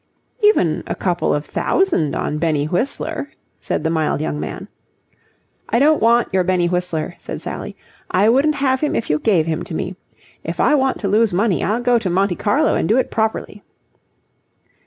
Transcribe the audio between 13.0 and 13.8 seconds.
properly."